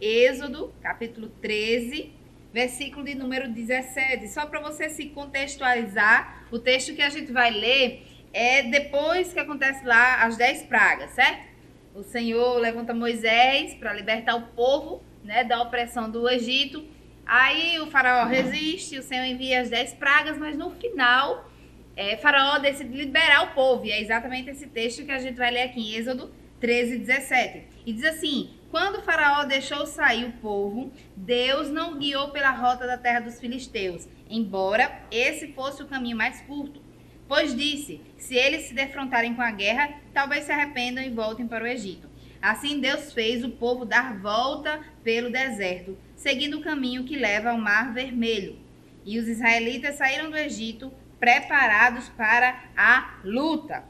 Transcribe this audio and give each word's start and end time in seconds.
Êxodo, 0.00 0.72
capítulo 0.80 1.28
13, 1.42 2.12
versículo 2.52 3.04
de 3.04 3.16
número 3.16 3.48
17. 3.48 4.28
Só 4.28 4.46
para 4.46 4.60
você 4.60 4.88
se 4.88 5.06
contextualizar, 5.06 6.46
o 6.52 6.58
texto 6.58 6.94
que 6.94 7.02
a 7.02 7.08
gente 7.08 7.32
vai 7.32 7.50
ler 7.50 8.06
é 8.32 8.62
depois 8.62 9.32
que 9.32 9.40
acontece 9.40 9.84
lá 9.84 10.22
as 10.22 10.36
dez 10.36 10.62
pragas, 10.62 11.10
certo? 11.10 11.48
O 11.94 12.04
Senhor 12.04 12.58
levanta 12.58 12.94
Moisés 12.94 13.74
para 13.74 13.92
libertar 13.92 14.36
o 14.36 14.42
povo 14.48 15.02
né, 15.24 15.42
da 15.42 15.60
opressão 15.60 16.08
do 16.08 16.28
Egito. 16.28 16.84
Aí 17.26 17.80
o 17.80 17.88
faraó 17.88 18.24
resiste, 18.24 18.98
o 18.98 19.02
Senhor 19.02 19.24
envia 19.24 19.60
as 19.60 19.68
dez 19.68 19.92
pragas, 19.94 20.38
mas 20.38 20.56
no 20.56 20.70
final, 20.70 21.50
é, 21.96 22.16
faraó 22.16 22.58
decide 22.58 22.96
liberar 22.96 23.50
o 23.50 23.54
povo. 23.54 23.84
E 23.84 23.90
é 23.90 24.00
exatamente 24.00 24.48
esse 24.48 24.68
texto 24.68 25.04
que 25.04 25.10
a 25.10 25.18
gente 25.18 25.36
vai 25.36 25.50
ler 25.50 25.62
aqui 25.62 25.80
em 25.80 25.94
Êxodo 25.96 26.32
13, 26.60 26.98
17. 26.98 27.64
E 27.84 27.92
diz 27.92 28.04
assim: 28.04 28.57
Quando 28.70 29.02
Faraó 29.02 29.44
deixou 29.44 29.86
sair 29.86 30.26
o 30.26 30.32
povo, 30.32 30.92
Deus 31.16 31.70
não 31.70 31.98
guiou 31.98 32.28
pela 32.28 32.50
rota 32.50 32.86
da 32.86 32.98
terra 32.98 33.20
dos 33.20 33.40
filisteus, 33.40 34.06
embora 34.28 35.06
esse 35.10 35.54
fosse 35.54 35.82
o 35.82 35.86
caminho 35.86 36.16
mais 36.16 36.42
curto. 36.42 36.82
Pois 37.26 37.56
disse: 37.56 38.02
Se 38.18 38.34
eles 38.34 38.62
se 38.62 38.74
defrontarem 38.74 39.34
com 39.34 39.40
a 39.40 39.50
guerra, 39.50 39.98
talvez 40.12 40.44
se 40.44 40.52
arrependam 40.52 41.02
e 41.02 41.08
voltem 41.08 41.48
para 41.48 41.64
o 41.64 41.66
Egito. 41.66 42.10
Assim 42.42 42.78
Deus 42.78 43.12
fez 43.12 43.42
o 43.42 43.50
povo 43.50 43.86
dar 43.86 44.18
volta 44.20 44.80
pelo 45.02 45.32
deserto, 45.32 45.96
seguindo 46.14 46.58
o 46.58 46.62
caminho 46.62 47.04
que 47.04 47.16
leva 47.16 47.50
ao 47.50 47.58
Mar 47.58 47.94
Vermelho. 47.94 48.58
E 49.02 49.18
os 49.18 49.26
israelitas 49.26 49.96
saíram 49.96 50.30
do 50.30 50.36
Egito 50.36 50.92
preparados 51.18 52.10
para 52.10 52.64
a 52.76 53.18
luta. 53.24 53.82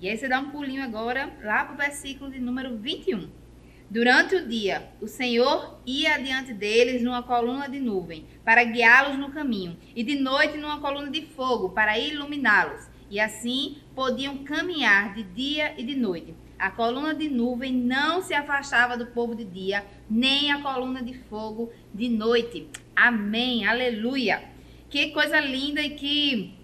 E 0.00 0.08
aí 0.08 0.16
você 0.16 0.28
dá 0.28 0.38
um 0.38 0.50
pulinho 0.50 0.84
agora 0.84 1.32
lá 1.42 1.64
para 1.64 1.74
o 1.74 1.78
versículo 1.78 2.30
de 2.30 2.38
número 2.38 2.76
21. 2.76 3.37
Durante 3.90 4.36
o 4.36 4.46
dia, 4.46 4.92
o 5.00 5.08
Senhor 5.08 5.80
ia 5.86 6.16
adiante 6.16 6.52
deles 6.52 7.02
numa 7.02 7.22
coluna 7.22 7.70
de 7.70 7.80
nuvem, 7.80 8.26
para 8.44 8.62
guiá-los 8.62 9.18
no 9.18 9.30
caminho, 9.30 9.78
e 9.96 10.02
de 10.02 10.14
noite 10.14 10.58
numa 10.58 10.78
coluna 10.78 11.10
de 11.10 11.22
fogo, 11.22 11.70
para 11.70 11.98
iluminá-los. 11.98 12.86
E 13.10 13.18
assim 13.18 13.78
podiam 13.94 14.44
caminhar 14.44 15.14
de 15.14 15.22
dia 15.22 15.74
e 15.78 15.82
de 15.82 15.94
noite. 15.94 16.34
A 16.58 16.70
coluna 16.70 17.14
de 17.14 17.30
nuvem 17.30 17.72
não 17.72 18.20
se 18.20 18.34
afastava 18.34 18.94
do 18.94 19.06
povo 19.06 19.34
de 19.34 19.44
dia, 19.44 19.86
nem 20.10 20.52
a 20.52 20.60
coluna 20.60 21.02
de 21.02 21.14
fogo 21.14 21.72
de 21.94 22.10
noite. 22.10 22.68
Amém, 22.94 23.66
aleluia. 23.66 24.42
Que 24.90 25.12
coisa 25.12 25.40
linda 25.40 25.80
e 25.80 25.90
que 25.90 26.58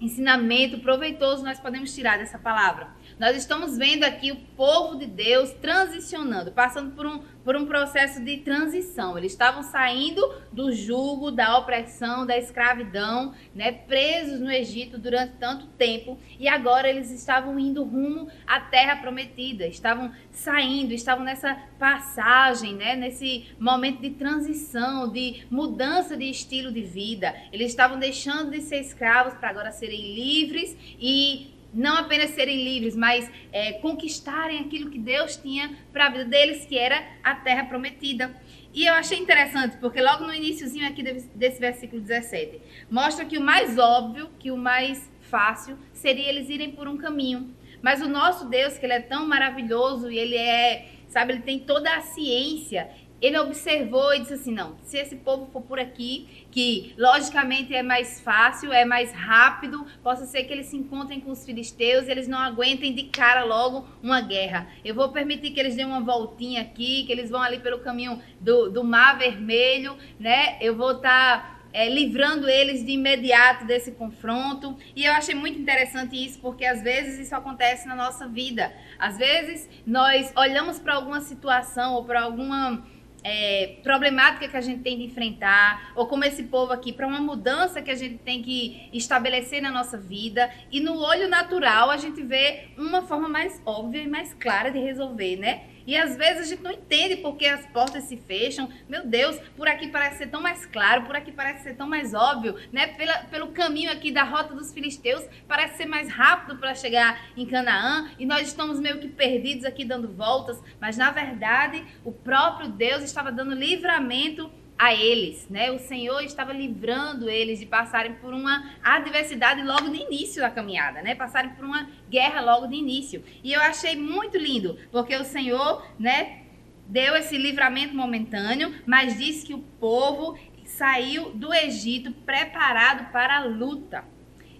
ensinamento 0.00 0.78
proveitoso 0.78 1.42
nós 1.42 1.58
podemos 1.58 1.92
tirar 1.92 2.18
dessa 2.18 2.38
palavra. 2.38 2.88
Nós 3.20 3.36
estamos 3.36 3.76
vendo 3.76 4.04
aqui 4.04 4.32
o 4.32 4.36
povo 4.56 4.96
de 4.96 5.04
Deus 5.04 5.50
transicionando, 5.60 6.52
passando 6.52 6.92
por 6.92 7.06
um, 7.06 7.18
por 7.44 7.54
um 7.54 7.66
processo 7.66 8.24
de 8.24 8.38
transição. 8.38 9.18
Eles 9.18 9.32
estavam 9.32 9.62
saindo 9.62 10.26
do 10.50 10.72
jugo, 10.72 11.30
da 11.30 11.58
opressão, 11.58 12.24
da 12.24 12.38
escravidão, 12.38 13.34
né, 13.54 13.72
presos 13.72 14.40
no 14.40 14.50
Egito 14.50 14.96
durante 14.96 15.34
tanto 15.34 15.66
tempo, 15.66 16.18
e 16.38 16.48
agora 16.48 16.88
eles 16.88 17.10
estavam 17.10 17.58
indo 17.58 17.84
rumo 17.84 18.26
à 18.46 18.58
terra 18.58 18.96
prometida, 18.96 19.66
estavam 19.66 20.10
saindo, 20.30 20.94
estavam 20.94 21.22
nessa 21.22 21.54
passagem, 21.78 22.74
né, 22.74 22.96
nesse 22.96 23.50
momento 23.60 24.00
de 24.00 24.12
transição, 24.12 25.12
de 25.12 25.44
mudança 25.50 26.16
de 26.16 26.24
estilo 26.24 26.72
de 26.72 26.80
vida. 26.80 27.34
Eles 27.52 27.68
estavam 27.68 27.98
deixando 27.98 28.50
de 28.50 28.62
ser 28.62 28.80
escravos 28.80 29.34
para 29.34 29.50
agora 29.50 29.72
serem 29.72 30.14
livres 30.14 30.74
e 30.98 31.59
não 31.72 31.96
apenas 31.96 32.30
serem 32.30 32.64
livres, 32.64 32.96
mas 32.96 33.30
é, 33.52 33.74
conquistarem 33.74 34.58
aquilo 34.60 34.90
que 34.90 34.98
Deus 34.98 35.36
tinha 35.36 35.76
para 35.92 36.06
a 36.06 36.10
vida 36.10 36.24
deles, 36.24 36.66
que 36.66 36.76
era 36.76 37.02
a 37.22 37.34
terra 37.34 37.64
prometida. 37.64 38.34
E 38.72 38.86
eu 38.86 38.94
achei 38.94 39.18
interessante, 39.18 39.76
porque 39.78 40.00
logo 40.00 40.24
no 40.24 40.34
iníciozinho 40.34 40.86
aqui 40.86 41.02
desse 41.02 41.60
versículo 41.60 42.00
17, 42.00 42.60
mostra 42.90 43.24
que 43.24 43.38
o 43.38 43.40
mais 43.40 43.78
óbvio, 43.78 44.30
que 44.38 44.50
o 44.50 44.56
mais 44.56 45.10
fácil, 45.20 45.78
seria 45.92 46.28
eles 46.28 46.48
irem 46.48 46.72
por 46.72 46.88
um 46.88 46.96
caminho. 46.96 47.54
Mas 47.82 48.02
o 48.02 48.08
nosso 48.08 48.48
Deus, 48.48 48.76
que 48.76 48.84
ele 48.84 48.92
é 48.92 49.00
tão 49.00 49.26
maravilhoso 49.26 50.10
e 50.10 50.18
ele 50.18 50.36
é, 50.36 50.88
sabe, 51.08 51.32
ele 51.32 51.42
tem 51.42 51.58
toda 51.58 51.94
a 51.94 52.00
ciência, 52.00 52.90
ele 53.20 53.38
observou 53.38 54.14
e 54.14 54.20
disse 54.20 54.34
assim: 54.34 54.52
não, 54.52 54.76
se 54.82 54.96
esse 54.98 55.16
povo 55.16 55.50
for 55.52 55.62
por 55.62 55.78
aqui, 55.78 56.46
que 56.50 56.94
logicamente 56.96 57.74
é 57.74 57.82
mais 57.82 58.20
fácil, 58.20 58.72
é 58.72 58.84
mais 58.84 59.12
rápido, 59.12 59.86
possa 60.02 60.26
ser 60.26 60.44
que 60.44 60.52
eles 60.52 60.66
se 60.66 60.76
encontrem 60.76 61.20
com 61.20 61.30
os 61.30 61.44
filisteus 61.44 62.06
e 62.06 62.10
eles 62.10 62.26
não 62.26 62.38
aguentem 62.38 62.94
de 62.94 63.04
cara 63.04 63.44
logo 63.44 63.86
uma 64.02 64.20
guerra. 64.20 64.68
Eu 64.84 64.94
vou 64.94 65.10
permitir 65.10 65.50
que 65.50 65.60
eles 65.60 65.76
dêem 65.76 65.86
uma 65.86 66.00
voltinha 66.00 66.62
aqui, 66.62 67.04
que 67.04 67.12
eles 67.12 67.30
vão 67.30 67.42
ali 67.42 67.58
pelo 67.58 67.80
caminho 67.80 68.20
do, 68.40 68.70
do 68.70 68.82
Mar 68.82 69.18
Vermelho, 69.18 69.96
né? 70.18 70.56
Eu 70.60 70.76
vou 70.76 70.92
estar. 70.92 71.10
Tá 71.10 71.60
é, 71.72 71.88
livrando 71.88 72.48
eles 72.48 72.84
de 72.84 72.92
imediato 72.92 73.64
desse 73.64 73.92
confronto. 73.92 74.76
E 74.94 75.04
eu 75.04 75.12
achei 75.12 75.34
muito 75.34 75.58
interessante 75.58 76.16
isso, 76.16 76.40
porque 76.40 76.64
às 76.64 76.82
vezes 76.82 77.18
isso 77.18 77.34
acontece 77.34 77.86
na 77.86 77.94
nossa 77.94 78.26
vida. 78.26 78.72
Às 78.98 79.16
vezes 79.18 79.68
nós 79.86 80.32
olhamos 80.36 80.78
para 80.78 80.94
alguma 80.94 81.20
situação 81.20 81.94
ou 81.94 82.04
para 82.04 82.22
alguma 82.22 82.84
é, 83.22 83.76
problemática 83.82 84.48
que 84.48 84.56
a 84.56 84.60
gente 84.60 84.82
tem 84.82 84.98
de 84.98 85.04
enfrentar, 85.04 85.92
ou 85.94 86.06
como 86.06 86.24
esse 86.24 86.44
povo 86.44 86.72
aqui, 86.72 86.92
para 86.92 87.06
uma 87.06 87.20
mudança 87.20 87.82
que 87.82 87.90
a 87.90 87.94
gente 87.94 88.18
tem 88.18 88.42
que 88.42 88.88
estabelecer 88.92 89.60
na 89.60 89.70
nossa 89.70 89.98
vida. 89.98 90.50
E 90.70 90.80
no 90.80 90.98
olho 90.98 91.28
natural 91.28 91.90
a 91.90 91.96
gente 91.96 92.22
vê 92.22 92.68
uma 92.76 93.02
forma 93.02 93.28
mais 93.28 93.60
óbvia 93.64 94.02
e 94.02 94.08
mais 94.08 94.34
clara 94.34 94.70
de 94.70 94.78
resolver, 94.78 95.36
né? 95.36 95.64
E 95.90 95.96
às 95.96 96.14
vezes 96.16 96.42
a 96.42 96.44
gente 96.44 96.62
não 96.62 96.70
entende 96.70 97.16
porque 97.16 97.44
as 97.44 97.66
portas 97.66 98.04
se 98.04 98.16
fecham. 98.16 98.70
Meu 98.88 99.04
Deus, 99.04 99.36
por 99.56 99.66
aqui 99.66 99.88
parece 99.88 100.18
ser 100.18 100.28
tão 100.28 100.40
mais 100.40 100.64
claro, 100.64 101.02
por 101.02 101.16
aqui 101.16 101.32
parece 101.32 101.64
ser 101.64 101.74
tão 101.74 101.88
mais 101.88 102.14
óbvio, 102.14 102.54
né? 102.72 102.86
Pela, 102.86 103.24
pelo 103.24 103.48
caminho 103.48 103.90
aqui 103.90 104.12
da 104.12 104.22
rota 104.22 104.54
dos 104.54 104.72
filisteus, 104.72 105.26
parece 105.48 105.78
ser 105.78 105.86
mais 105.86 106.08
rápido 106.08 106.56
para 106.58 106.76
chegar 106.76 107.20
em 107.36 107.44
Canaã 107.44 108.08
e 108.20 108.24
nós 108.24 108.46
estamos 108.46 108.78
meio 108.78 109.00
que 109.00 109.08
perdidos 109.08 109.64
aqui 109.64 109.84
dando 109.84 110.06
voltas, 110.06 110.62
mas 110.80 110.96
na 110.96 111.10
verdade 111.10 111.84
o 112.04 112.12
próprio 112.12 112.68
Deus 112.68 113.02
estava 113.02 113.32
dando 113.32 113.52
livramento 113.52 114.48
a 114.80 114.94
eles, 114.94 115.46
né? 115.50 115.70
O 115.70 115.78
Senhor 115.78 116.22
estava 116.22 116.54
livrando 116.54 117.28
eles 117.28 117.58
de 117.58 117.66
passarem 117.66 118.14
por 118.14 118.32
uma 118.32 118.64
adversidade 118.82 119.60
logo 119.62 119.88
no 119.88 119.94
início 119.94 120.40
da 120.40 120.50
caminhada, 120.50 121.02
né? 121.02 121.14
Passarem 121.14 121.50
por 121.50 121.66
uma 121.66 121.86
guerra 122.10 122.40
logo 122.40 122.66
no 122.66 122.74
início. 122.74 123.22
E 123.42 123.52
eu 123.52 123.60
achei 123.60 123.96
muito 123.96 124.36
lindo, 124.36 124.76
porque 124.90 125.14
o 125.16 125.24
Senhor, 125.24 125.86
né, 125.98 126.42
deu 126.86 127.14
esse 127.16 127.38
livramento 127.38 127.94
momentâneo, 127.94 128.74
mas 128.84 129.16
disse 129.16 129.46
que 129.46 129.54
o 129.54 129.64
povo 129.78 130.36
saiu 130.64 131.30
do 131.30 131.54
Egito 131.54 132.12
preparado 132.12 133.12
para 133.12 133.38
a 133.38 133.44
luta. 133.44 134.04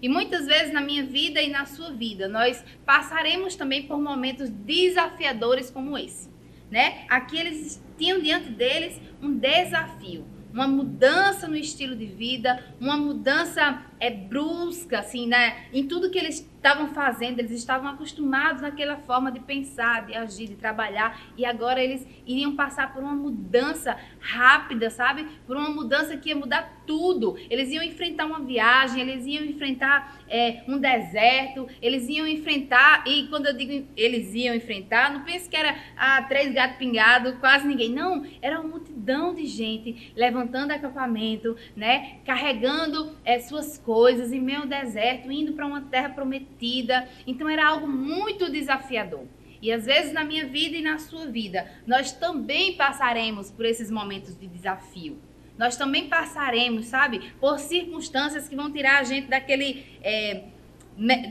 E 0.01 0.09
muitas 0.09 0.47
vezes 0.47 0.73
na 0.73 0.81
minha 0.81 1.03
vida 1.03 1.41
e 1.41 1.49
na 1.49 1.65
sua 1.65 1.91
vida, 1.91 2.27
nós 2.27 2.63
passaremos 2.85 3.55
também 3.55 3.83
por 3.83 3.99
momentos 3.99 4.49
desafiadores 4.49 5.69
como 5.69 5.97
esse, 5.97 6.29
né? 6.71 7.05
Aqui 7.07 7.37
eles 7.37 7.83
tinham 7.97 8.19
diante 8.19 8.49
deles 8.49 8.99
um 9.21 9.37
desafio, 9.37 10.25
uma 10.51 10.67
mudança 10.67 11.47
no 11.47 11.55
estilo 11.55 11.95
de 11.95 12.07
vida, 12.07 12.63
uma 12.79 12.97
mudança 12.97 13.85
é 13.99 14.09
brusca, 14.09 14.99
assim, 14.99 15.27
né? 15.27 15.65
Em 15.71 15.87
tudo 15.87 16.09
que 16.09 16.17
eles 16.17 16.49
estavam 16.61 16.89
fazendo, 16.89 17.39
eles 17.39 17.51
estavam 17.51 17.89
acostumados 17.89 18.61
naquela 18.61 18.95
forma 18.95 19.31
de 19.31 19.39
pensar, 19.39 20.05
de 20.05 20.13
agir, 20.13 20.47
de 20.47 20.55
trabalhar, 20.55 21.19
e 21.35 21.43
agora 21.43 21.83
eles 21.83 22.07
iriam 22.25 22.55
passar 22.55 22.93
por 22.93 23.01
uma 23.01 23.15
mudança 23.15 23.97
rápida, 24.19 24.91
sabe? 24.91 25.27
Por 25.47 25.57
uma 25.57 25.71
mudança 25.71 26.15
que 26.15 26.29
ia 26.29 26.35
mudar 26.35 26.83
tudo. 26.85 27.35
Eles 27.49 27.71
iam 27.71 27.83
enfrentar 27.83 28.25
uma 28.25 28.39
viagem, 28.41 29.01
eles 29.01 29.25
iam 29.25 29.43
enfrentar 29.43 30.20
é, 30.31 30.63
um 30.65 30.79
deserto, 30.79 31.67
eles 31.81 32.07
iam 32.07 32.25
enfrentar, 32.25 33.03
e 33.05 33.27
quando 33.27 33.47
eu 33.47 33.53
digo 33.53 33.85
eles 33.97 34.33
iam 34.33 34.55
enfrentar, 34.55 35.13
não 35.13 35.25
pense 35.25 35.49
que 35.49 35.57
era 35.57 35.75
ah, 35.97 36.21
três 36.23 36.53
gatos 36.53 36.77
pingados, 36.77 37.35
quase 37.39 37.67
ninguém. 37.67 37.91
Não, 37.91 38.25
era 38.41 38.59
uma 38.59 38.69
multidão 38.69 39.35
de 39.35 39.45
gente 39.45 40.13
levantando 40.15 40.71
acampamento, 40.71 41.57
né? 41.75 42.19
Carregando 42.25 43.15
é, 43.25 43.39
suas 43.39 43.77
coisas 43.77 44.31
em 44.31 44.39
meio 44.39 44.61
ao 44.61 44.67
deserto, 44.67 45.29
indo 45.29 45.51
para 45.53 45.67
uma 45.67 45.81
terra 45.81 46.09
prometida. 46.09 47.07
Então 47.27 47.49
era 47.49 47.67
algo 47.67 47.87
muito 47.87 48.49
desafiador. 48.49 49.25
E 49.61 49.71
às 49.71 49.85
vezes 49.85 50.13
na 50.13 50.23
minha 50.23 50.45
vida 50.45 50.77
e 50.77 50.81
na 50.81 50.97
sua 50.97 51.27
vida, 51.27 51.69
nós 51.85 52.11
também 52.13 52.73
passaremos 52.73 53.51
por 53.51 53.65
esses 53.65 53.91
momentos 53.91 54.39
de 54.39 54.47
desafio. 54.47 55.19
Nós 55.61 55.77
também 55.77 56.07
passaremos, 56.07 56.87
sabe, 56.87 57.33
por 57.39 57.59
circunstâncias 57.59 58.49
que 58.49 58.55
vão 58.55 58.71
tirar 58.71 58.97
a 58.99 59.03
gente 59.03 59.27
daquele, 59.27 59.85
é, 60.01 60.45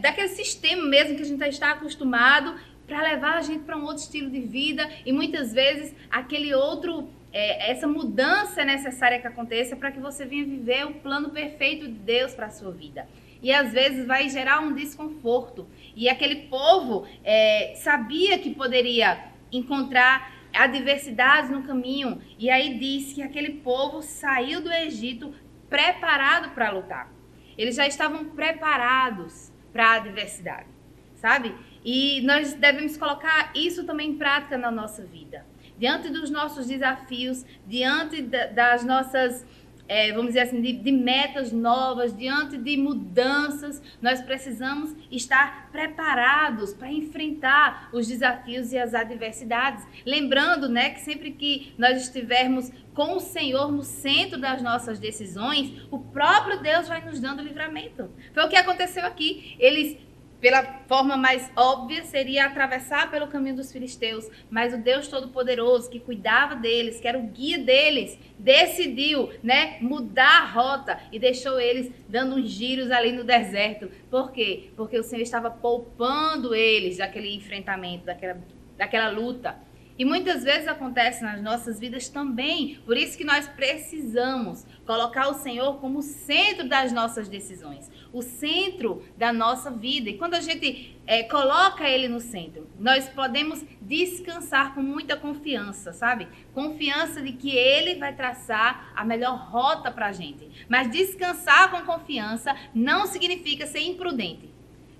daquele 0.00 0.28
sistema 0.28 0.84
mesmo 0.84 1.16
que 1.16 1.22
a 1.22 1.24
gente 1.24 1.42
está 1.48 1.72
acostumado 1.72 2.54
para 2.86 3.02
levar 3.02 3.38
a 3.38 3.40
gente 3.40 3.64
para 3.64 3.76
um 3.76 3.82
outro 3.82 4.04
estilo 4.04 4.30
de 4.30 4.38
vida 4.38 4.88
e 5.04 5.12
muitas 5.12 5.52
vezes 5.52 5.92
aquele 6.08 6.54
outro 6.54 7.08
é, 7.32 7.72
essa 7.72 7.88
mudança 7.88 8.62
é 8.62 8.64
necessária 8.64 9.18
que 9.18 9.26
aconteça 9.26 9.74
para 9.74 9.90
que 9.90 9.98
você 9.98 10.24
venha 10.24 10.44
viver 10.44 10.86
o 10.86 10.94
plano 10.94 11.30
perfeito 11.30 11.88
de 11.88 11.94
Deus 11.94 12.32
para 12.32 12.46
a 12.46 12.50
sua 12.50 12.70
vida. 12.70 13.08
E 13.42 13.52
às 13.52 13.72
vezes 13.72 14.06
vai 14.06 14.28
gerar 14.28 14.60
um 14.60 14.72
desconforto. 14.72 15.66
E 15.96 16.08
aquele 16.08 16.46
povo 16.48 17.04
é, 17.24 17.74
sabia 17.74 18.38
que 18.38 18.54
poderia 18.54 19.24
encontrar 19.50 20.39
adversidades 20.52 21.50
no 21.50 21.62
caminho. 21.62 22.20
E 22.38 22.50
aí 22.50 22.78
diz 22.78 23.12
que 23.12 23.22
aquele 23.22 23.54
povo 23.54 24.02
saiu 24.02 24.60
do 24.60 24.72
Egito 24.72 25.34
preparado 25.68 26.50
para 26.50 26.70
lutar. 26.70 27.12
Eles 27.56 27.76
já 27.76 27.86
estavam 27.86 28.24
preparados 28.24 29.52
para 29.72 29.86
a 29.88 29.94
adversidade, 29.94 30.66
sabe? 31.14 31.54
E 31.84 32.20
nós 32.22 32.54
devemos 32.54 32.96
colocar 32.96 33.52
isso 33.54 33.84
também 33.84 34.10
em 34.10 34.18
prática 34.18 34.58
na 34.58 34.70
nossa 34.70 35.04
vida. 35.04 35.46
Diante 35.78 36.10
dos 36.10 36.30
nossos 36.30 36.66
desafios, 36.66 37.44
diante 37.66 38.20
das 38.22 38.84
nossas 38.84 39.46
é, 39.90 40.12
vamos 40.12 40.28
dizer 40.28 40.42
assim, 40.42 40.62
de, 40.62 40.72
de, 40.72 40.92
metas 40.92 41.50
novas, 41.50 42.16
diante 42.16 42.56
de 42.56 42.76
mudanças, 42.76 43.82
nós 44.00 44.22
precisamos 44.22 44.94
estar 45.10 45.68
preparados 45.72 46.72
para 46.72 46.92
enfrentar 46.92 47.90
os 47.92 48.06
desafios 48.06 48.72
e 48.72 48.78
as 48.78 48.94
adversidades. 48.94 49.84
Lembrando, 50.06 50.68
né, 50.68 50.90
que 50.90 51.00
sempre 51.00 51.32
que 51.32 51.74
nós 51.76 52.00
estivermos 52.02 52.70
com 52.94 53.16
o 53.16 53.20
Senhor 53.20 53.72
no 53.72 53.82
centro 53.82 54.40
das 54.40 54.62
nossas 54.62 55.00
decisões, 55.00 55.72
o 55.90 55.98
próprio 55.98 56.62
Deus 56.62 56.86
vai 56.86 57.04
nos 57.04 57.18
dando 57.18 57.42
livramento. 57.42 58.08
Foi 58.32 58.44
o 58.44 58.48
que 58.48 58.54
aconteceu 58.54 59.04
aqui. 59.04 59.56
Eles 59.58 59.98
pela 60.40 60.62
forma 60.88 61.16
mais 61.16 61.50
óbvia, 61.54 62.02
seria 62.04 62.46
atravessar 62.46 63.10
pelo 63.10 63.28
caminho 63.28 63.56
dos 63.56 63.70
filisteus, 63.70 64.28
mas 64.50 64.72
o 64.72 64.78
Deus 64.78 65.06
Todo-Poderoso, 65.06 65.90
que 65.90 66.00
cuidava 66.00 66.56
deles, 66.56 66.98
que 66.98 67.06
era 67.06 67.18
o 67.18 67.26
guia 67.26 67.58
deles, 67.58 68.18
decidiu 68.38 69.30
né, 69.42 69.76
mudar 69.80 70.42
a 70.42 70.46
rota 70.46 70.98
e 71.12 71.18
deixou 71.18 71.60
eles 71.60 71.92
dando 72.08 72.36
uns 72.36 72.50
giros 72.50 72.90
ali 72.90 73.12
no 73.12 73.22
deserto. 73.22 73.90
Por 74.10 74.32
quê? 74.32 74.70
Porque 74.76 74.98
o 74.98 75.04
Senhor 75.04 75.22
estava 75.22 75.50
poupando 75.50 76.54
eles 76.54 76.96
daquele 76.96 77.34
enfrentamento, 77.34 78.06
daquela, 78.06 78.38
daquela 78.76 79.10
luta. 79.10 79.56
E 80.00 80.04
muitas 80.06 80.42
vezes 80.42 80.66
acontece 80.66 81.22
nas 81.22 81.42
nossas 81.42 81.78
vidas 81.78 82.08
também. 82.08 82.80
Por 82.86 82.96
isso 82.96 83.18
que 83.18 83.22
nós 83.22 83.46
precisamos 83.46 84.64
colocar 84.86 85.28
o 85.28 85.34
Senhor 85.34 85.78
como 85.78 86.00
centro 86.00 86.66
das 86.66 86.90
nossas 86.90 87.28
decisões, 87.28 87.90
o 88.12 88.22
centro 88.22 89.02
da 89.16 89.32
nossa 89.32 89.70
vida. 89.70 90.10
E 90.10 90.18
quando 90.18 90.34
a 90.34 90.40
gente 90.40 90.96
é, 91.06 91.22
coloca 91.22 91.88
Ele 91.88 92.08
no 92.08 92.20
centro, 92.20 92.68
nós 92.78 93.08
podemos 93.08 93.64
descansar 93.80 94.74
com 94.74 94.82
muita 94.82 95.16
confiança, 95.16 95.92
sabe? 95.92 96.28
Confiança 96.52 97.20
de 97.20 97.32
que 97.32 97.50
Ele 97.50 97.96
vai 97.96 98.14
traçar 98.14 98.92
a 98.94 99.04
melhor 99.04 99.36
rota 99.50 99.90
para 99.90 100.06
a 100.06 100.12
gente. 100.12 100.66
Mas 100.68 100.90
descansar 100.90 101.70
com 101.70 101.80
confiança 101.82 102.54
não 102.74 103.06
significa 103.06 103.66
ser 103.66 103.80
imprudente. 103.80 104.50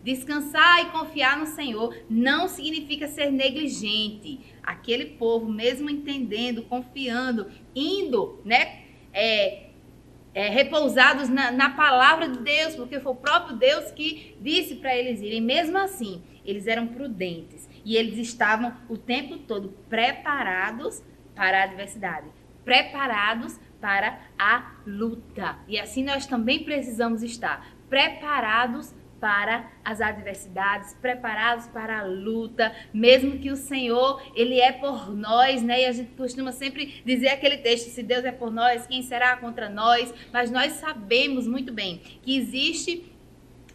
Descansar 0.02 0.80
e 0.80 0.86
confiar 0.86 1.36
no 1.38 1.46
Senhor 1.46 1.94
não 2.08 2.48
significa 2.48 3.06
ser 3.06 3.30
negligente. 3.30 4.40
Aquele 4.62 5.04
povo, 5.04 5.50
mesmo 5.50 5.90
entendendo, 5.90 6.62
confiando, 6.62 7.48
indo, 7.74 8.40
né, 8.44 8.84
é, 9.12 9.69
é, 10.34 10.48
repousados 10.48 11.28
na, 11.28 11.50
na, 11.50 11.70
palavra 11.70 12.28
de 12.28 12.38
Deus, 12.38 12.74
porque 12.74 13.00
foi 13.00 13.12
o 13.12 13.16
próprio 13.16 13.56
Deus 13.56 13.90
que 13.90 14.36
disse 14.40 14.76
para 14.76 14.94
eles 14.96 15.20
irem. 15.20 15.40
Mesmo 15.40 15.76
assim, 15.78 16.22
eles 16.44 16.66
eram 16.66 16.86
prudentes 16.86 17.68
e 17.84 17.96
eles 17.96 18.18
estavam 18.18 18.74
o 18.88 18.96
tempo 18.96 19.38
todo 19.38 19.70
preparados 19.88 21.02
para 21.34 21.60
a 21.60 21.64
adversidade, 21.64 22.28
preparados 22.64 23.58
para 23.80 24.20
a 24.38 24.74
luta. 24.86 25.58
E 25.66 25.78
assim 25.78 26.04
nós 26.04 26.26
também 26.26 26.62
precisamos 26.62 27.22
estar 27.22 27.66
preparados 27.88 28.94
para 29.20 29.70
as 29.84 30.00
adversidades, 30.00 30.94
preparados 30.94 31.66
para 31.68 32.00
a 32.00 32.04
luta, 32.04 32.74
mesmo 32.92 33.38
que 33.38 33.50
o 33.50 33.56
Senhor, 33.56 34.22
ele 34.34 34.58
é 34.58 34.72
por 34.72 35.14
nós, 35.14 35.62
né? 35.62 35.82
E 35.82 35.84
a 35.84 35.92
gente 35.92 36.12
costuma 36.12 36.52
sempre 36.52 37.02
dizer 37.04 37.28
aquele 37.28 37.58
texto, 37.58 37.90
se 37.90 38.02
Deus 38.02 38.24
é 38.24 38.32
por 38.32 38.50
nós, 38.50 38.86
quem 38.86 39.02
será 39.02 39.36
contra 39.36 39.68
nós? 39.68 40.12
Mas 40.32 40.50
nós 40.50 40.72
sabemos 40.74 41.46
muito 41.46 41.72
bem 41.72 41.98
que 42.22 42.36
existe 42.36 43.12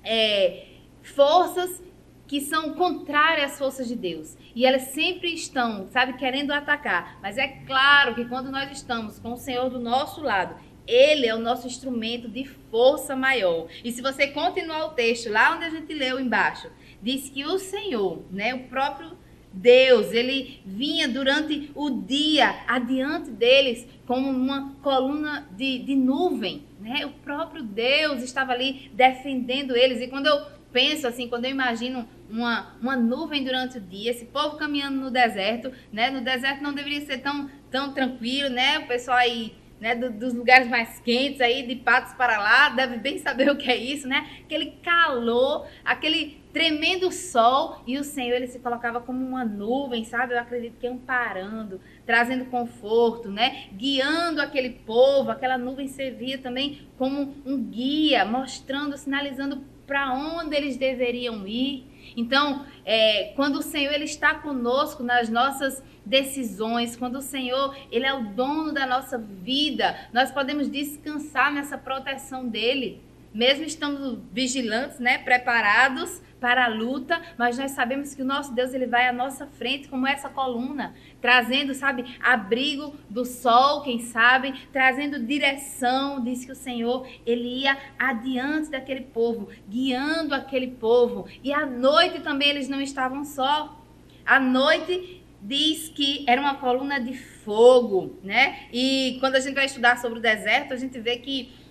é, 0.03 0.65
forças 1.03 1.83
que 2.27 2.41
são 2.41 2.73
contrárias 2.73 3.51
às 3.51 3.59
forças 3.59 3.87
de 3.87 3.95
Deus. 3.95 4.35
E 4.55 4.65
elas 4.65 4.83
sempre 4.83 5.33
estão, 5.33 5.87
sabe, 5.87 6.13
querendo 6.13 6.51
atacar. 6.51 7.19
Mas 7.21 7.37
é 7.37 7.47
claro 7.47 8.15
que 8.15 8.25
quando 8.25 8.51
nós 8.51 8.71
estamos 8.71 9.19
com 9.19 9.33
o 9.33 9.37
Senhor 9.37 9.69
do 9.69 9.79
nosso 9.79 10.21
lado, 10.21 10.55
ele 10.87 11.25
é 11.25 11.35
o 11.35 11.39
nosso 11.39 11.67
instrumento 11.67 12.27
de 12.27 12.45
força 12.45 13.15
maior. 13.15 13.67
E 13.83 13.91
se 13.91 14.01
você 14.01 14.27
continuar 14.27 14.85
o 14.85 14.89
texto, 14.89 15.29
lá 15.29 15.55
onde 15.55 15.65
a 15.65 15.69
gente 15.69 15.93
leu 15.93 16.19
embaixo, 16.19 16.69
diz 17.01 17.29
que 17.29 17.45
o 17.45 17.57
Senhor, 17.57 18.23
né, 18.31 18.53
o 18.53 18.63
próprio 18.63 19.17
Deus, 19.55 20.11
ele 20.11 20.59
vinha 20.65 21.07
durante 21.07 21.71
o 21.73 21.89
dia 21.89 22.63
adiante 22.67 23.31
deles 23.31 23.87
como 24.05 24.29
uma 24.29 24.75
coluna 24.83 25.47
de, 25.55 25.79
de 25.79 25.95
nuvem. 25.95 26.63
Né? 26.79 27.05
O 27.05 27.11
próprio 27.11 27.63
Deus 27.63 28.21
estava 28.21 28.51
ali 28.51 28.91
defendendo 28.93 29.75
eles. 29.75 30.01
E 30.01 30.07
quando 30.07 30.27
eu 30.27 30.45
penso 30.73 31.07
assim, 31.07 31.29
quando 31.29 31.45
eu 31.45 31.51
imagino 31.51 32.05
uma, 32.29 32.75
uma 32.81 32.97
nuvem 32.97 33.45
durante 33.45 33.77
o 33.77 33.81
dia, 33.81 34.11
esse 34.11 34.25
povo 34.25 34.57
caminhando 34.57 34.97
no 34.97 35.09
deserto, 35.09 35.71
né? 35.91 36.09
No 36.09 36.19
deserto 36.19 36.61
não 36.61 36.73
deveria 36.73 36.99
ser 37.05 37.19
tão, 37.19 37.49
tão 37.71 37.93
tranquilo, 37.93 38.49
né? 38.49 38.79
O 38.79 38.87
pessoal 38.87 39.17
aí 39.17 39.55
né, 39.79 39.95
do, 39.95 40.09
dos 40.09 40.33
lugares 40.33 40.67
mais 40.67 40.99
quentes 40.99 41.41
aí, 41.41 41.65
de 41.67 41.75
patos 41.75 42.13
para 42.13 42.37
lá, 42.37 42.69
deve 42.69 42.97
bem 42.97 43.17
saber 43.19 43.49
o 43.51 43.57
que 43.57 43.69
é 43.69 43.75
isso, 43.75 44.07
né? 44.07 44.41
Aquele 44.43 44.71
calor, 44.83 45.67
aquele 45.83 46.43
tremendo 46.53 47.11
sol 47.11 47.81
e 47.85 47.97
o 47.97 48.03
Senhor 48.03 48.35
ele 48.35 48.47
se 48.47 48.59
colocava 48.59 49.01
como 49.01 49.25
uma 49.25 49.43
nuvem, 49.43 50.05
sabe? 50.05 50.33
Eu 50.33 50.39
acredito 50.39 50.77
que 50.79 50.87
amparando, 50.87 51.81
trazendo 52.05 52.45
conforto, 52.45 53.29
né? 53.29 53.67
Guiando 53.73 54.41
aquele 54.41 54.69
povo, 54.69 55.31
aquela 55.31 55.57
nuvem 55.57 55.87
servia 55.87 56.37
também 56.37 56.87
como 56.97 57.35
um 57.45 57.61
guia, 57.61 58.23
mostrando, 58.23 58.97
sinalizando 58.97 59.74
para 59.85 60.13
onde 60.13 60.55
eles 60.55 60.77
deveriam 60.77 61.47
ir. 61.47 61.85
Então, 62.15 62.65
é, 62.85 63.33
quando 63.35 63.57
o 63.57 63.61
Senhor 63.61 63.93
ele 63.93 64.05
está 64.05 64.35
conosco 64.35 65.03
nas 65.03 65.29
nossas 65.29 65.83
decisões, 66.05 66.95
quando 66.95 67.17
o 67.17 67.21
Senhor 67.21 67.75
ele 67.91 68.05
é 68.05 68.13
o 68.13 68.25
dono 68.33 68.71
da 68.71 68.85
nossa 68.85 69.17
vida, 69.17 69.97
nós 70.13 70.31
podemos 70.31 70.69
descansar 70.69 71.51
nessa 71.51 71.77
proteção 71.77 72.47
dele, 72.47 73.01
mesmo 73.35 73.65
estando 73.65 74.23
vigilantes, 74.31 74.97
né, 74.97 75.17
preparados 75.17 76.21
para 76.39 76.65
a 76.65 76.67
luta, 76.69 77.21
mas 77.37 77.57
nós 77.57 77.71
sabemos 77.71 78.15
que 78.15 78.21
o 78.21 78.25
nosso 78.25 78.53
Deus 78.53 78.73
ele 78.73 78.87
vai 78.87 79.09
à 79.09 79.11
nossa 79.11 79.45
frente 79.45 79.89
como 79.89 80.07
essa 80.07 80.29
coluna, 80.29 80.95
trazendo, 81.19 81.73
sabe, 81.73 82.17
abrigo 82.21 82.95
do 83.09 83.25
sol, 83.25 83.81
quem 83.81 83.99
sabe, 83.99 84.53
trazendo 84.71 85.19
direção, 85.19 86.23
diz 86.23 86.45
que 86.45 86.51
o 86.53 86.55
Senhor 86.55 87.05
ele 87.25 87.61
ia 87.61 87.77
adiante 87.99 88.69
daquele 88.69 89.01
povo, 89.01 89.49
guiando 89.67 90.33
aquele 90.33 90.67
povo. 90.67 91.27
E 91.43 91.51
à 91.51 91.65
noite 91.65 92.21
também 92.21 92.49
eles 92.49 92.69
não 92.69 92.79
estavam 92.79 93.25
só. 93.25 93.83
À 94.25 94.39
noite 94.39 95.23
diz 95.41 95.89
que 95.89 96.23
era 96.27 96.39
uma 96.39 96.55
coluna 96.55 96.99
de 96.99 97.13
fogo, 97.13 98.17
né? 98.23 98.67
E 98.71 99.17
quando 99.19 99.35
a 99.35 99.39
gente 99.39 99.55
vai 99.55 99.65
estudar 99.65 99.97
sobre 99.97 100.19
o 100.19 100.21
deserto, 100.21 100.73
a 100.73 100.77
gente 100.77 100.97
vê 100.99 101.17
que 101.17 101.64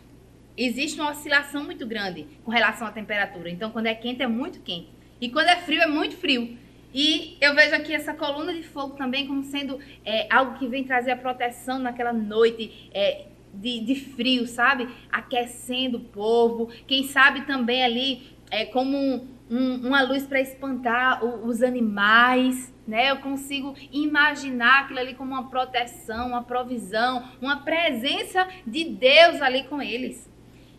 existe 0.56 1.00
uma 1.00 1.10
oscilação 1.10 1.64
muito 1.64 1.86
grande 1.86 2.26
com 2.44 2.50
relação 2.50 2.86
à 2.86 2.90
temperatura. 2.90 3.50
Então, 3.50 3.70
quando 3.70 3.86
é 3.86 3.94
quente, 3.94 4.22
é 4.22 4.26
muito 4.26 4.60
quente. 4.60 4.88
E 5.20 5.28
quando 5.28 5.48
é 5.48 5.56
frio, 5.56 5.80
é 5.80 5.86
muito 5.86 6.16
frio. 6.16 6.56
E 6.94 7.36
eu 7.40 7.54
vejo 7.54 7.74
aqui 7.74 7.92
essa 7.92 8.14
coluna 8.14 8.54
de 8.54 8.62
fogo 8.62 8.94
também 8.94 9.26
como 9.26 9.42
sendo 9.42 9.80
é, 10.04 10.32
algo 10.32 10.56
que 10.58 10.68
vem 10.68 10.84
trazer 10.84 11.10
a 11.10 11.16
proteção 11.16 11.80
naquela 11.80 12.12
noite 12.12 12.88
é, 12.94 13.26
de, 13.52 13.80
de, 13.80 13.96
frio, 13.96 14.46
sabe? 14.46 14.88
Aquecendo 15.10 15.98
o 15.98 16.04
povo. 16.04 16.68
Quem 16.86 17.02
sabe 17.08 17.46
também 17.46 17.82
ali 17.82 18.22
é 18.48 18.64
como 18.66 18.96
um, 18.96 19.28
um, 19.50 19.88
uma 19.88 20.02
luz 20.02 20.24
para 20.24 20.40
espantar 20.40 21.24
o, 21.24 21.46
os 21.46 21.64
animais. 21.64 22.72
Né? 22.86 23.10
Eu 23.10 23.16
consigo 23.16 23.74
imaginar 23.90 24.82
aquilo 24.82 25.00
ali 25.00 25.14
como 25.14 25.32
uma 25.32 25.50
proteção, 25.50 26.28
uma 26.28 26.44
provisão, 26.44 27.24
uma 27.40 27.56
presença 27.64 28.46
de 28.64 28.84
Deus 28.84 29.42
ali 29.42 29.64
com 29.64 29.82
eles. 29.82 30.32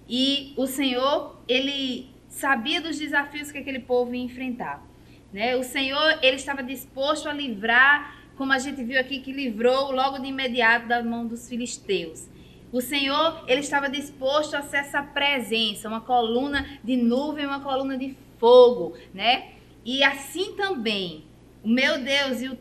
E 0.07 0.53
o 0.55 0.67
Senhor, 0.67 1.35
ele 1.47 2.09
sabia 2.29 2.81
dos 2.81 2.97
desafios 2.97 3.51
que 3.51 3.57
aquele 3.57 3.79
povo 3.79 4.13
ia 4.13 4.23
enfrentar. 4.23 4.85
Né? 5.31 5.55
O 5.55 5.63
Senhor, 5.63 6.19
ele 6.21 6.35
estava 6.35 6.61
disposto 6.61 7.27
a 7.27 7.33
livrar, 7.33 8.23
como 8.37 8.53
a 8.53 8.59
gente 8.59 8.83
viu 8.83 8.99
aqui, 8.99 9.19
que 9.19 9.31
livrou 9.31 9.91
logo 9.91 10.19
de 10.19 10.27
imediato 10.27 10.87
da 10.87 11.03
mão 11.03 11.25
dos 11.25 11.49
filisteus. 11.49 12.27
O 12.71 12.81
Senhor, 12.81 13.43
ele 13.47 13.61
estava 13.61 13.89
disposto 13.89 14.55
a 14.55 14.61
ser 14.61 14.77
essa 14.77 15.01
presença, 15.01 15.87
uma 15.87 16.01
coluna 16.01 16.79
de 16.83 16.97
nuvem, 16.97 17.45
uma 17.45 17.61
coluna 17.61 17.97
de 17.97 18.15
fogo, 18.37 18.95
né? 19.13 19.51
E 19.85 20.03
assim 20.03 20.55
também, 20.55 21.23
o 21.63 21.69
meu 21.69 22.03
Deus 22.03 22.41
e 22.41 22.49
o 22.49 22.57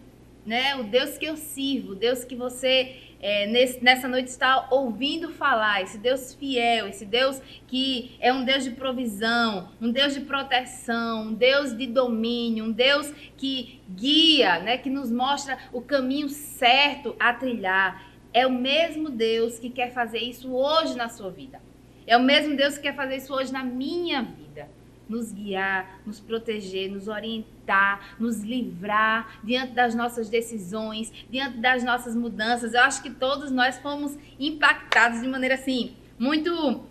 né? 0.46 0.76
O 0.76 0.84
Deus 0.84 1.16
que 1.16 1.24
eu 1.24 1.36
sirvo, 1.36 1.92
o 1.92 1.94
Deus 1.94 2.24
que 2.24 2.36
você 2.36 2.96
é, 3.24 3.46
nesse, 3.46 3.82
nessa 3.82 4.06
noite 4.06 4.28
está 4.28 4.68
ouvindo 4.70 5.30
falar, 5.30 5.80
esse 5.80 5.96
Deus 5.96 6.34
fiel, 6.34 6.86
esse 6.88 7.06
Deus 7.06 7.40
que 7.66 8.14
é 8.20 8.30
um 8.30 8.44
Deus 8.44 8.64
de 8.64 8.72
provisão, 8.72 9.70
um 9.80 9.90
Deus 9.90 10.12
de 10.12 10.20
proteção, 10.20 11.28
um 11.28 11.32
Deus 11.32 11.74
de 11.74 11.86
domínio, 11.86 12.66
um 12.66 12.70
Deus 12.70 13.10
que 13.34 13.80
guia, 13.88 14.58
né? 14.58 14.76
Que 14.76 14.90
nos 14.90 15.10
mostra 15.10 15.56
o 15.72 15.80
caminho 15.80 16.28
certo 16.28 17.16
a 17.18 17.32
trilhar. 17.32 18.12
É 18.30 18.46
o 18.46 18.52
mesmo 18.52 19.08
Deus 19.08 19.58
que 19.58 19.70
quer 19.70 19.90
fazer 19.94 20.18
isso 20.18 20.54
hoje 20.54 20.94
na 20.94 21.08
sua 21.08 21.30
vida. 21.30 21.62
É 22.06 22.18
o 22.18 22.22
mesmo 22.22 22.54
Deus 22.54 22.76
que 22.76 22.82
quer 22.82 22.94
fazer 22.94 23.16
isso 23.16 23.32
hoje 23.32 23.50
na 23.50 23.64
minha 23.64 24.20
vida 24.20 24.43
nos 25.14 25.32
guiar, 25.32 26.00
nos 26.04 26.20
proteger, 26.20 26.90
nos 26.90 27.08
orientar, 27.08 28.16
nos 28.18 28.42
livrar 28.42 29.38
diante 29.42 29.72
das 29.72 29.94
nossas 29.94 30.28
decisões, 30.28 31.12
diante 31.30 31.58
das 31.58 31.84
nossas 31.84 32.14
mudanças. 32.16 32.74
Eu 32.74 32.82
acho 32.82 33.02
que 33.02 33.10
todos 33.10 33.50
nós 33.50 33.78
fomos 33.78 34.18
impactados 34.38 35.20
de 35.20 35.28
maneira 35.28 35.54
assim 35.54 35.96
muito 36.18 36.84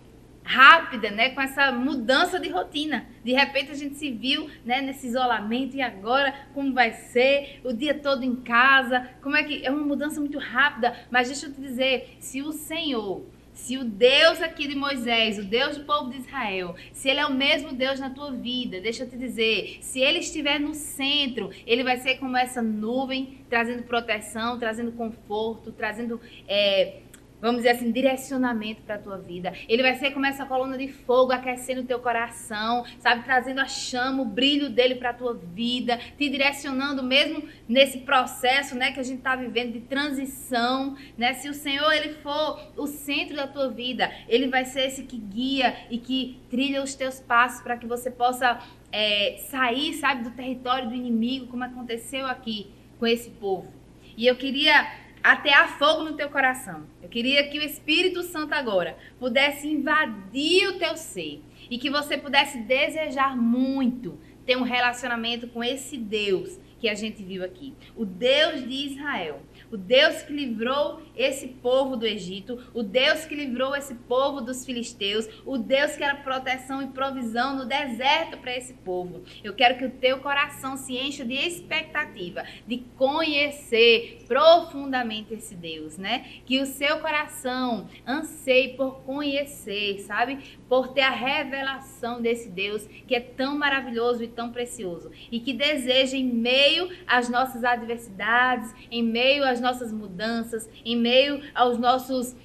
rápida, 0.44 1.10
né, 1.10 1.30
com 1.30 1.40
essa 1.40 1.72
mudança 1.72 2.38
de 2.38 2.50
rotina. 2.50 3.06
De 3.24 3.32
repente 3.32 3.70
a 3.70 3.74
gente 3.74 3.94
se 3.94 4.10
viu, 4.10 4.50
né, 4.64 4.82
nesse 4.82 5.06
isolamento 5.06 5.74
e 5.74 5.80
agora 5.80 6.34
como 6.52 6.74
vai 6.74 6.92
ser 6.92 7.60
o 7.64 7.72
dia 7.72 7.94
todo 7.94 8.22
em 8.22 8.36
casa? 8.36 9.08
Como 9.22 9.36
é 9.36 9.42
que 9.42 9.64
é 9.64 9.70
uma 9.70 9.84
mudança 9.84 10.20
muito 10.20 10.38
rápida, 10.38 10.94
mas 11.10 11.28
deixa 11.28 11.46
eu 11.46 11.52
te 11.52 11.60
dizer, 11.60 12.18
se 12.20 12.42
o 12.42 12.52
Senhor 12.52 13.24
se 13.54 13.78
o 13.78 13.84
Deus 13.84 14.42
aqui 14.42 14.66
de 14.68 14.74
Moisés, 14.74 15.38
o 15.38 15.44
Deus 15.44 15.78
do 15.78 15.84
povo 15.84 16.10
de 16.10 16.18
Israel, 16.18 16.74
se 16.92 17.08
ele 17.08 17.20
é 17.20 17.26
o 17.26 17.32
mesmo 17.32 17.72
Deus 17.72 18.00
na 18.00 18.10
tua 18.10 18.32
vida, 18.32 18.80
deixa 18.80 19.04
eu 19.04 19.08
te 19.08 19.16
dizer, 19.16 19.78
se 19.80 20.00
ele 20.00 20.18
estiver 20.18 20.58
no 20.58 20.74
centro, 20.74 21.50
ele 21.66 21.84
vai 21.84 21.96
ser 21.98 22.16
como 22.16 22.36
essa 22.36 22.60
nuvem, 22.60 23.38
trazendo 23.48 23.84
proteção, 23.84 24.58
trazendo 24.58 24.92
conforto, 24.92 25.72
trazendo 25.72 26.20
é, 26.48 27.03
vamos 27.40 27.58
dizer 27.58 27.70
assim, 27.70 27.92
direcionamento 27.92 28.82
para 28.82 28.94
a 28.94 28.98
tua 28.98 29.18
vida. 29.18 29.52
Ele 29.68 29.82
vai 29.82 29.94
ser 29.94 30.12
como 30.12 30.24
essa 30.24 30.46
coluna 30.46 30.78
de 30.78 30.88
fogo 30.88 31.32
aquecendo 31.32 31.82
o 31.82 31.84
teu 31.84 31.98
coração, 31.98 32.84
sabe, 32.98 33.22
trazendo 33.22 33.60
a 33.60 33.66
chama, 33.66 34.22
o 34.22 34.24
brilho 34.24 34.70
dele 34.70 34.94
para 34.94 35.10
a 35.10 35.14
tua 35.14 35.34
vida, 35.34 35.98
te 36.16 36.28
direcionando 36.28 37.02
mesmo 37.02 37.46
nesse 37.68 37.98
processo, 37.98 38.74
né, 38.74 38.92
que 38.92 39.00
a 39.00 39.02
gente 39.02 39.18
está 39.18 39.36
vivendo 39.36 39.72
de 39.72 39.80
transição, 39.80 40.96
né? 41.18 41.34
Se 41.34 41.48
o 41.48 41.54
Senhor 41.54 41.92
ele 41.92 42.14
for 42.14 42.60
o 42.76 42.86
centro 42.86 43.36
da 43.36 43.46
tua 43.46 43.68
vida, 43.68 44.10
ele 44.28 44.48
vai 44.48 44.64
ser 44.64 44.86
esse 44.86 45.04
que 45.04 45.16
guia 45.16 45.76
e 45.90 45.98
que 45.98 46.38
trilha 46.50 46.82
os 46.82 46.94
teus 46.94 47.20
passos 47.20 47.60
para 47.62 47.76
que 47.76 47.86
você 47.86 48.10
possa 48.10 48.58
é, 48.90 49.36
sair, 49.50 49.94
sabe, 49.94 50.24
do 50.24 50.30
território 50.30 50.88
do 50.88 50.94
inimigo, 50.94 51.48
como 51.48 51.64
aconteceu 51.64 52.26
aqui 52.26 52.70
com 52.98 53.06
esse 53.06 53.30
povo. 53.30 53.72
E 54.16 54.26
eu 54.26 54.36
queria 54.36 55.03
atear 55.24 55.78
fogo 55.78 56.04
no 56.04 56.12
teu 56.12 56.28
coração. 56.28 56.86
Eu 57.02 57.08
queria 57.08 57.48
que 57.48 57.58
o 57.58 57.62
Espírito 57.62 58.22
Santo 58.22 58.52
agora 58.52 58.94
pudesse 59.18 59.66
invadir 59.66 60.68
o 60.68 60.78
teu 60.78 60.98
ser 60.98 61.42
e 61.70 61.78
que 61.78 61.88
você 61.88 62.18
pudesse 62.18 62.58
desejar 62.58 63.34
muito 63.34 64.20
ter 64.44 64.58
um 64.58 64.62
relacionamento 64.62 65.48
com 65.48 65.64
esse 65.64 65.96
Deus 65.96 66.60
que 66.78 66.90
a 66.90 66.94
gente 66.94 67.22
viu 67.22 67.42
aqui. 67.42 67.72
O 67.96 68.04
Deus 68.04 68.68
de 68.68 68.92
Israel 68.92 69.40
o 69.74 69.76
Deus 69.76 70.22
que 70.22 70.32
livrou 70.32 71.02
esse 71.16 71.48
povo 71.48 71.96
do 71.96 72.06
Egito, 72.06 72.62
o 72.72 72.80
Deus 72.80 73.24
que 73.24 73.34
livrou 73.34 73.74
esse 73.74 73.92
povo 73.94 74.40
dos 74.40 74.64
filisteus, 74.64 75.28
o 75.44 75.58
Deus 75.58 75.96
que 75.96 76.04
era 76.04 76.14
proteção 76.14 76.80
e 76.80 76.86
provisão 76.88 77.56
no 77.56 77.64
deserto 77.64 78.38
para 78.38 78.56
esse 78.56 78.72
povo. 78.72 79.24
Eu 79.42 79.52
quero 79.52 79.76
que 79.76 79.84
o 79.84 79.90
teu 79.90 80.18
coração 80.20 80.76
se 80.76 80.96
encha 80.96 81.24
de 81.24 81.34
expectativa, 81.34 82.44
de 82.68 82.84
conhecer 82.96 84.24
profundamente 84.28 85.34
esse 85.34 85.56
Deus, 85.56 85.98
né? 85.98 86.24
Que 86.46 86.60
o 86.60 86.66
seu 86.66 87.00
coração 87.00 87.88
anseie 88.06 88.76
por 88.76 89.00
conhecer, 89.00 89.98
sabe? 90.00 90.38
Por 90.68 90.88
ter 90.88 91.02
a 91.02 91.10
revelação 91.10 92.22
desse 92.22 92.48
Deus 92.48 92.86
que 93.08 93.14
é 93.16 93.20
tão 93.20 93.58
maravilhoso 93.58 94.22
e 94.22 94.28
tão 94.28 94.52
precioso 94.52 95.10
e 95.32 95.40
que 95.40 95.52
deseja 95.52 96.16
em 96.16 96.24
meio 96.24 96.88
às 97.08 97.28
nossas 97.28 97.64
adversidades, 97.64 98.72
em 98.88 99.02
meio 99.02 99.44
às 99.44 99.63
nossas 99.64 99.90
mudanças, 99.90 100.68
em 100.84 100.96
meio 100.96 101.42
aos 101.54 101.78
nossos, 101.78 102.36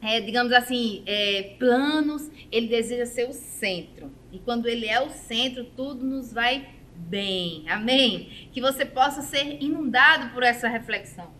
é, 0.00 0.20
digamos 0.20 0.52
assim, 0.52 1.02
é, 1.06 1.54
planos, 1.58 2.30
ele 2.52 2.68
deseja 2.68 3.06
ser 3.06 3.28
o 3.28 3.32
centro. 3.32 4.12
E 4.30 4.38
quando 4.38 4.68
ele 4.68 4.86
é 4.86 5.00
o 5.00 5.10
centro, 5.10 5.64
tudo 5.64 6.04
nos 6.04 6.32
vai 6.32 6.68
bem. 6.94 7.64
Amém? 7.68 8.48
Que 8.52 8.60
você 8.60 8.84
possa 8.84 9.22
ser 9.22 9.62
inundado 9.62 10.32
por 10.32 10.42
essa 10.42 10.68
reflexão. 10.68 11.32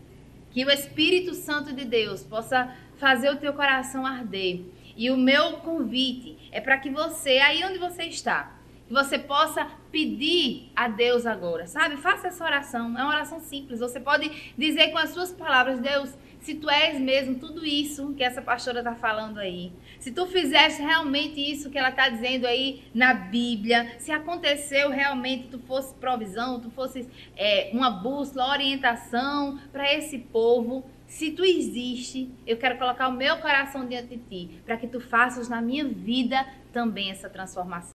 Que 0.51 0.65
o 0.65 0.69
Espírito 0.69 1.33
Santo 1.33 1.73
de 1.73 1.85
Deus 1.85 2.23
possa 2.23 2.75
fazer 2.97 3.29
o 3.29 3.37
teu 3.37 3.53
coração 3.53 4.05
arder. 4.05 4.61
E 4.95 5.09
o 5.09 5.17
meu 5.17 5.53
convite 5.57 6.37
é 6.51 6.61
para 6.61 6.77
que 6.77 6.89
você, 6.89 7.37
aí 7.39 7.63
onde 7.63 7.79
você 7.79 8.03
está, 8.03 8.59
que 8.87 8.93
você 8.93 9.17
possa 9.17 9.67
pedir 9.91 10.71
a 10.75 10.87
Deus 10.87 11.25
agora, 11.25 11.67
sabe? 11.67 11.97
Faça 11.97 12.27
essa 12.27 12.43
oração. 12.43 12.97
É 12.97 13.03
uma 13.03 13.09
oração 13.09 13.39
simples. 13.39 13.79
Você 13.79 13.99
pode 13.99 14.53
dizer 14.57 14.91
com 14.91 14.97
as 14.97 15.11
suas 15.11 15.31
palavras: 15.31 15.79
Deus, 15.79 16.13
se 16.43 16.55
tu 16.55 16.69
és 16.69 16.99
mesmo 16.99 17.35
tudo 17.35 17.65
isso 17.65 18.13
que 18.13 18.23
essa 18.23 18.41
pastora 18.41 18.79
está 18.79 18.93
falando 18.93 19.39
aí, 19.39 19.71
se 19.97 20.11
tu 20.11 20.25
fizeste 20.27 20.81
realmente 20.81 21.39
isso 21.39 21.69
que 21.69 21.77
ela 21.77 21.89
está 21.89 22.09
dizendo 22.09 22.45
aí 22.45 22.83
na 22.93 23.13
Bíblia, 23.13 23.95
se 23.97 24.11
aconteceu 24.11 24.89
realmente, 24.89 25.47
tu 25.47 25.59
fosse 25.59 25.95
provisão, 25.95 26.59
tu 26.59 26.69
fosse 26.69 27.07
é, 27.37 27.69
uma 27.71 27.89
bússola, 27.89 28.49
orientação 28.49 29.57
para 29.71 29.93
esse 29.93 30.17
povo, 30.17 30.83
se 31.07 31.31
tu 31.31 31.45
existe, 31.45 32.29
eu 32.45 32.57
quero 32.57 32.77
colocar 32.77 33.07
o 33.07 33.13
meu 33.13 33.37
coração 33.37 33.85
diante 33.87 34.17
de 34.17 34.17
ti, 34.17 34.61
para 34.65 34.75
que 34.75 34.87
tu 34.87 34.99
faças 34.99 35.47
na 35.47 35.61
minha 35.61 35.85
vida 35.85 36.45
também 36.73 37.11
essa 37.11 37.29
transformação. 37.29 37.91